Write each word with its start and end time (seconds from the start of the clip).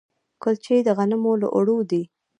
کلچې 0.43 0.77
د 0.87 0.89
غنمو 0.97 1.33
له 1.41 1.47
اوړو 1.55 1.77
دي. 1.91 2.03